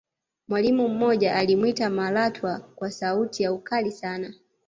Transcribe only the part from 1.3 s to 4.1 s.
alimwita malatwa kwa sauti ya ukali